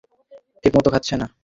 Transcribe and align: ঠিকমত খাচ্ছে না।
ঠিকমত 0.63 0.87
খাচ্ছে 0.93 1.15
না। 1.17 1.27